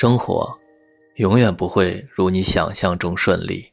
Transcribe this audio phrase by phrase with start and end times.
[0.00, 0.56] 生活
[1.16, 3.72] 永远不会如你想象中顺利。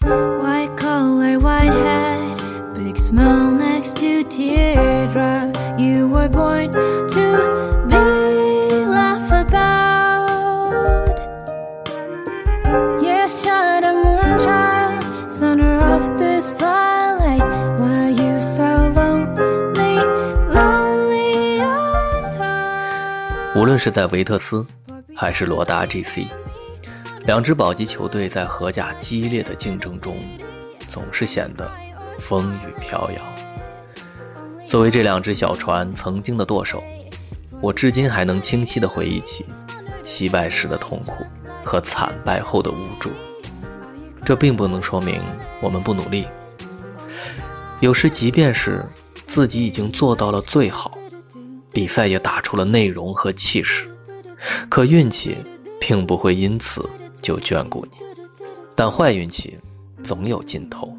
[0.00, 2.38] White collar, white hat,
[2.74, 5.54] big smile next to teardrop.
[5.78, 6.70] You were born
[23.56, 24.64] 无论是在维特斯，
[25.14, 26.28] 还是罗达 GC，
[27.26, 30.16] 两支保级球队在荷甲激烈的竞争中，
[30.86, 31.68] 总是显得
[32.16, 33.22] 风雨飘摇。
[34.68, 36.80] 作为这两只小船曾经的舵手，
[37.60, 39.44] 我至今还能清晰地回忆起
[40.04, 41.26] 惜败时的痛苦
[41.64, 43.10] 和惨败后的无助。
[44.24, 45.20] 这并不能说明
[45.60, 46.24] 我们不努力。
[47.80, 48.86] 有时，即便是
[49.26, 50.92] 自己已经做到了最好，
[51.72, 53.88] 比赛也打出了内容和气势，
[54.68, 55.36] 可运气
[55.78, 56.88] 并不会因此
[57.22, 57.98] 就眷顾你。
[58.74, 59.58] 但坏运气
[60.02, 60.94] 总有尽头。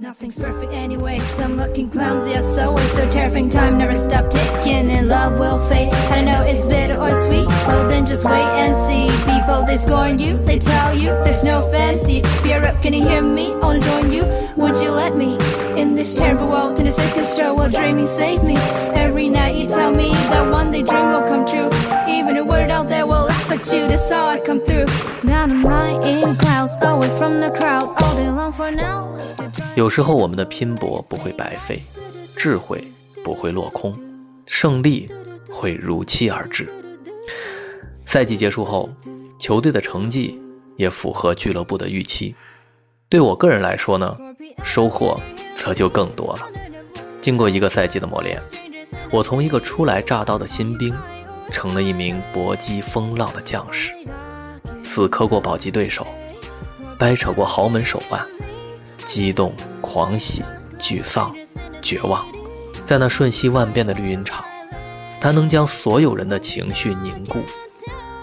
[0.00, 1.18] Nothing's perfect anyway.
[1.18, 2.90] Some looking clumsy as always.
[2.92, 5.92] So terrifying time never stop ticking, and love will fade.
[5.92, 7.46] I don't know it's bitter or sweet.
[7.68, 9.10] Well then just wait and see.
[9.30, 12.22] People they scorn you, they tell you there's no fantasy.
[12.50, 13.52] Up, can you hear me?
[13.62, 14.24] I'll join you.
[14.56, 15.38] Would you let me
[15.80, 16.80] in this terrible world?
[16.80, 18.56] In a second stroll while dreaming, save me.
[18.96, 21.70] Every night you tell me that one day dream will come true.
[22.08, 23.06] Even a word out there
[23.62, 24.88] to this i come through
[29.76, 31.82] 有时候我们的拼搏不会白费，
[32.36, 32.82] 智慧
[33.22, 33.94] 不会落空，
[34.46, 35.08] 胜利
[35.50, 36.68] 会如期而至。
[38.04, 38.88] 赛季结束后，
[39.38, 40.40] 球队的成绩
[40.76, 42.34] 也符合俱乐部的预期，
[43.08, 44.16] 对我个人来说呢，
[44.64, 45.20] 收获
[45.54, 46.48] 则就更多了。
[47.20, 48.40] 经过一个赛季的磨练，
[49.10, 50.94] 我从一个初来乍到的新兵。
[51.50, 53.92] 成了一名搏击风浪的将士，
[54.84, 56.06] 死磕过保级对手，
[56.98, 58.24] 掰扯过豪门手腕。
[59.04, 60.44] 激动、狂喜、
[60.78, 61.34] 沮丧、
[61.82, 62.24] 绝望，
[62.84, 64.44] 在那瞬息万变的绿茵场，
[65.20, 67.40] 他能将所有人的情绪凝固，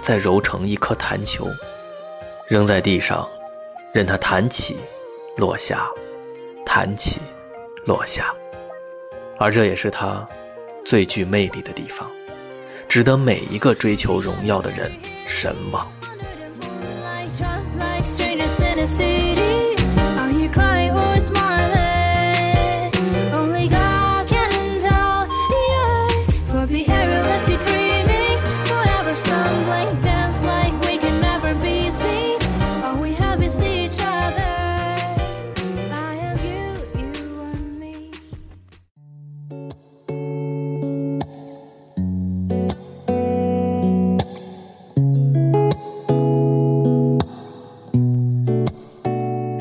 [0.01, 1.45] 再揉成一颗弹球，
[2.47, 3.27] 扔在地上，
[3.93, 4.77] 任它弹起、
[5.35, 5.89] 落下，
[6.65, 7.19] 弹起、
[7.85, 8.33] 落下。
[9.37, 10.25] 而这也是他
[10.85, 12.09] 最具魅力的地方，
[12.87, 14.91] 值得每一个追求荣耀的人
[15.27, 15.87] 神往。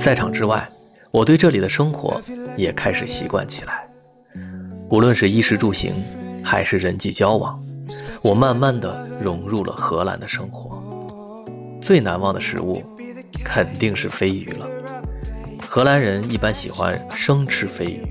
[0.06, 0.71] 在场之外，
[1.11, 2.22] 我对这里的生活
[2.56, 3.84] 也开始习惯起来。
[4.89, 5.93] 无论是衣食住行，
[6.44, 7.61] 还是人际交往，
[8.22, 10.81] 我慢慢的融入了荷兰的生活。
[11.83, 12.84] 最难忘的食物，
[13.44, 14.69] 肯定是飞鱼了。
[15.67, 18.06] 荷兰人一般喜欢生吃飞鱼，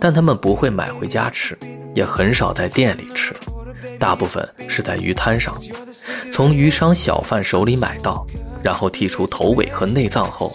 [0.00, 1.58] 但他们不会买回家吃，
[1.96, 3.34] 也很少在店里吃，
[3.98, 5.52] 大部分是在鱼摊上，
[6.32, 8.24] 从鱼商小贩手里买到，
[8.62, 10.52] 然后剔除头尾和内脏后，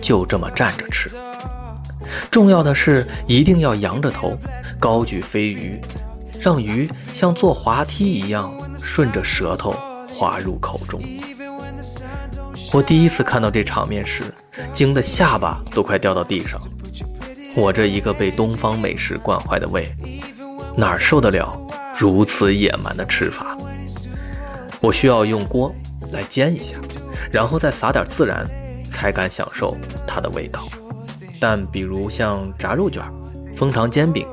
[0.00, 1.10] 就这么蘸着吃。
[2.30, 4.38] 重要的是一定要扬着头，
[4.78, 5.80] 高举飞鱼，
[6.40, 9.74] 让鱼像坐滑梯一样顺着舌头
[10.08, 11.00] 滑入口中。
[12.72, 14.22] 我第一次看到这场面时，
[14.72, 16.60] 惊得下巴都快掉到地上。
[17.54, 19.90] 我这一个被东方美食惯坏的胃，
[20.76, 21.58] 哪受得了
[21.98, 23.56] 如此野蛮的吃法？
[24.80, 25.74] 我需要用锅
[26.12, 26.78] 来煎一下，
[27.32, 28.46] 然后再撒点孜然，
[28.90, 30.68] 才敢享受它的味道。
[31.40, 33.02] 但比如像炸肉卷、
[33.54, 34.26] 蜂糖煎饼、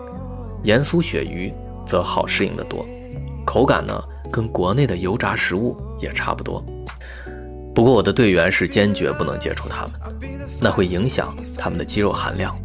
[0.64, 1.54] 盐酥鳕鱼，
[1.86, 2.86] 则好适应得多，
[3.46, 6.64] 口感呢跟国内的油炸食物也差不多。
[7.76, 9.92] 不过我的队员是坚决不能接触它们，
[10.62, 12.56] 那会影响它们的肌肉含量。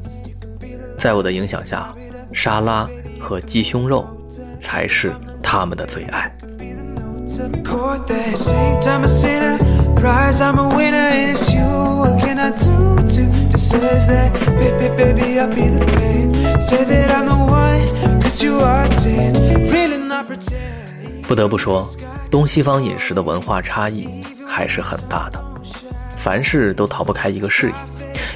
[0.98, 1.94] 在我的影响下，
[2.32, 2.88] 沙拉
[3.18, 4.06] 和鸡胸肉
[4.60, 6.30] 才是他们的最爱。
[7.38, 11.62] To the court that same time I say the prize I'm a winner and it's you
[11.62, 17.10] what can I do to deserve that baby baby I'll be the pain say that
[17.14, 21.88] I'm the one cause you are ten really not pretend 不得不说，
[22.28, 25.40] 东西方饮食的文化差异还是很大的，
[26.16, 27.74] 凡事都逃不开一个适应。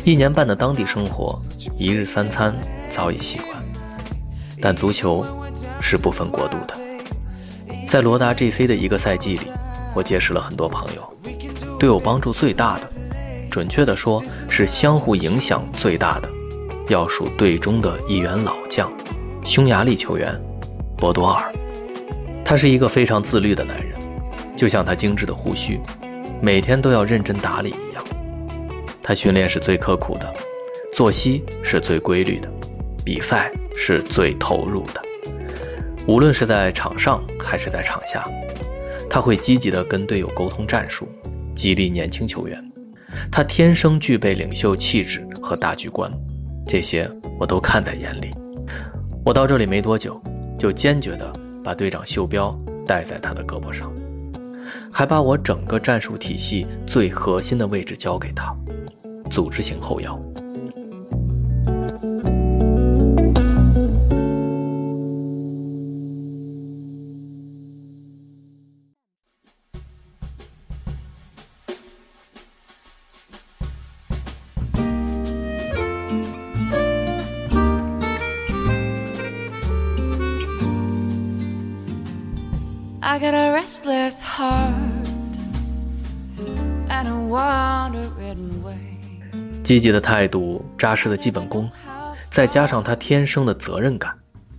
[0.05, 1.41] 一年半的当地生活，
[1.79, 2.55] 一日三餐
[2.95, 3.51] 早已习惯，
[4.61, 5.27] 但足球
[5.81, 6.82] 是不分国度的。
[7.93, 9.43] 在罗达 GC 的一个赛季里，
[9.95, 11.15] 我结识了很多朋友，
[11.79, 12.91] 对我帮助最大的，
[13.51, 16.31] 准确的说是相互影响最大的，
[16.89, 18.91] 要数队中的一员老将，
[19.45, 20.35] 匈牙利球员
[20.97, 21.53] 博多尔。
[22.43, 23.95] 他是一个非常自律的男人，
[24.57, 25.79] 就像他精致的胡须，
[26.41, 28.03] 每天都要认真打理一样。
[29.03, 30.35] 他训练是最刻苦的，
[30.95, 32.51] 作息是最规律的，
[33.05, 35.02] 比赛是最投入的。
[36.07, 38.25] 无论是在场上还是在场下，
[39.09, 41.09] 他会积极地跟队友沟通战术，
[41.55, 42.63] 激励年轻球员。
[43.31, 46.11] 他天生具备领袖气质和大局观，
[46.67, 47.09] 这些
[47.39, 48.35] 我都看在眼里。
[49.25, 50.21] 我到这里没多久，
[50.59, 51.33] 就坚决地
[51.63, 53.93] 把队长袖标戴在他的胳膊上，
[54.91, 58.53] 还把我整个战术体系最核心的位置交给他——
[59.31, 60.21] 组织型后腰。
[83.23, 84.75] Got a restless heart
[86.89, 88.75] and a wandering way.
[89.63, 91.71] 积极的态度、扎实的基本功，
[92.29, 94.13] 再加上他天生的责任感，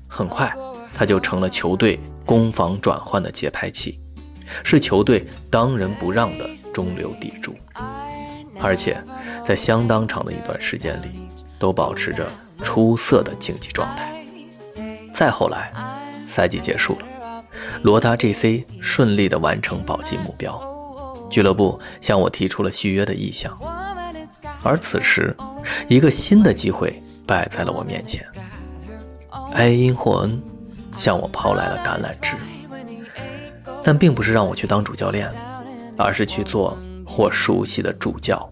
[0.08, 0.50] 很快
[0.94, 4.00] 他就成了球队攻防转换的节拍器，
[4.64, 7.54] 是球队当仁不让的中流砥柱，
[8.62, 8.98] 而且
[9.46, 11.28] 在相当长的一段时间里，
[11.60, 12.32] 都保持着
[12.62, 14.26] 出色的竞技状态。
[15.14, 15.74] 再后来，
[16.26, 17.08] 赛季结束了。
[17.82, 20.60] 罗达 GC 顺利地完成保级目标，
[21.30, 23.58] 俱乐部向我提出了续约的意向。
[24.62, 25.36] 而此时，
[25.88, 28.26] 一个新的机会摆在了我面前。
[29.54, 30.42] 埃因霍恩
[30.96, 32.36] 向我抛来了橄榄枝，
[33.84, 35.32] 但并不是让我去当主教练，
[35.98, 36.78] 而是去做
[37.18, 38.50] 我熟悉的助教。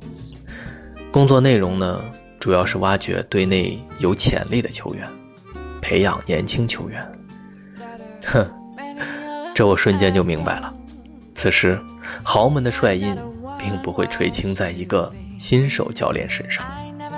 [1.11, 2.01] 工作内容呢，
[2.39, 5.09] 主要是挖掘队内有潜力的球员，
[5.81, 7.11] 培养年轻球员。
[8.25, 8.60] 哼。
[9.53, 10.73] 这我瞬间就明白了，
[11.35, 11.79] 此时
[12.23, 13.15] 豪门的帅印
[13.59, 16.65] 并不会垂青在一个新手教练身上，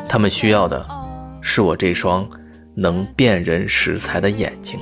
[0.09, 0.85] 他们需要的
[1.41, 2.27] 是我这双
[2.75, 4.79] 能辨人识才的眼睛。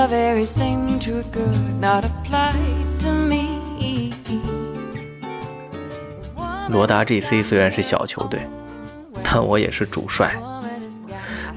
[0.00, 2.54] The very same truth could not apply
[2.98, 3.60] to me
[6.70, 8.40] 罗达 GC 虽然是小球队，
[9.22, 10.34] 但我也是主帅。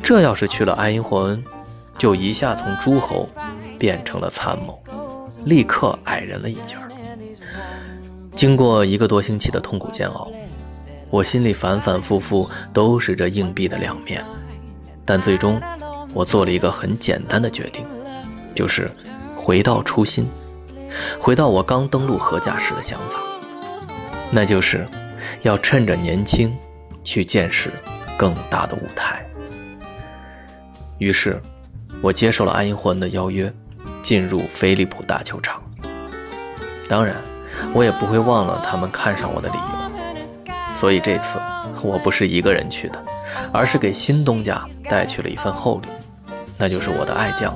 [0.01, 1.41] 这要是去了埃因霍恩，
[1.97, 3.25] 就一下从诸侯
[3.77, 4.83] 变成了参谋，
[5.45, 6.89] 立刻矮人了一截儿。
[8.35, 10.29] 经过一个多星期的痛苦煎熬，
[11.09, 14.25] 我心里反反复复都是这硬币的两面，
[15.05, 15.61] 但最终
[16.13, 17.85] 我做了一个很简单的决定。
[18.53, 18.91] 就是
[19.35, 20.29] 回到初心，
[21.19, 23.19] 回到我刚登陆荷甲时的想法，
[24.31, 24.87] 那就是
[25.41, 26.55] 要趁着年轻
[27.03, 27.71] 去见识
[28.17, 29.25] 更大的舞台。
[30.99, 31.41] 于是，
[32.01, 33.51] 我接受了爱因霍恩的邀约，
[34.01, 35.61] 进入飞利浦大球场。
[36.87, 37.15] 当然，
[37.73, 40.73] 我也不会忘了他们看上我的理由。
[40.73, 41.39] 所以这次
[41.81, 43.03] 我不是一个人去的，
[43.51, 45.87] 而是给新东家带去了一份厚礼，
[46.57, 47.55] 那就是我的爱将。